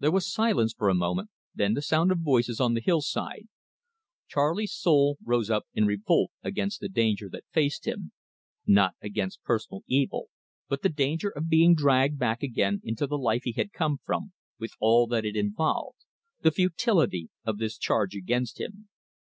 [0.00, 3.46] There was silence for a moment, then the sound of voices on the hill side.
[4.26, 8.10] Charley's soul rose up in revolt against the danger that faced him
[8.66, 10.24] not against personal peril,
[10.68, 14.32] but the danger of being dragged back again into the life he had come from,
[14.58, 15.98] with all that it involved
[16.40, 18.88] the futility of this charge against him!